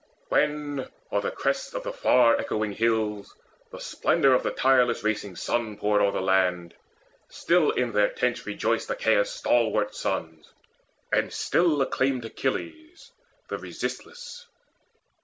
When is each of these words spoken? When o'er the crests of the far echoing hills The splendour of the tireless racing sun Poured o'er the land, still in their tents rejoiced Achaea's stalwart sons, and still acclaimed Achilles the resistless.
When 0.29 0.89
o'er 1.11 1.21
the 1.21 1.29
crests 1.29 1.75
of 1.75 1.83
the 1.83 1.93
far 1.93 2.35
echoing 2.39 2.71
hills 2.71 3.35
The 3.71 3.79
splendour 3.79 4.33
of 4.33 4.41
the 4.41 4.49
tireless 4.49 5.03
racing 5.03 5.35
sun 5.35 5.77
Poured 5.77 6.01
o'er 6.01 6.11
the 6.11 6.21
land, 6.23 6.73
still 7.29 7.69
in 7.69 7.91
their 7.91 8.09
tents 8.09 8.47
rejoiced 8.47 8.89
Achaea's 8.89 9.29
stalwart 9.29 9.93
sons, 9.93 10.49
and 11.13 11.31
still 11.31 11.79
acclaimed 11.83 12.25
Achilles 12.25 13.11
the 13.47 13.59
resistless. 13.59 14.47